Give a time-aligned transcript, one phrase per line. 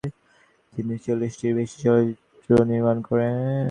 [0.73, 3.59] তিনি চল্লিশটিরও বেশি চলচ্চিত্র নির্মাণ করেছিলেন।